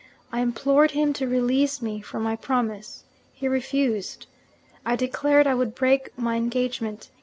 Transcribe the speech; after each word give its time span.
I 0.31 0.39
implored 0.41 0.89
him 0.97 1.13
to 1.13 1.27
release 1.27 1.79
me 1.79 2.01
from 2.01 2.23
my 2.23 2.35
promise. 2.35 3.03
He 3.33 3.47
refused. 3.47 4.25
I 4.83 4.95
declared 4.95 5.45
I 5.45 5.53
would 5.53 5.75
break 5.75 6.09
my 6.17 6.37
engagement. 6.37 7.11